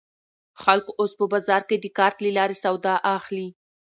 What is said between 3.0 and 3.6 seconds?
اخلي.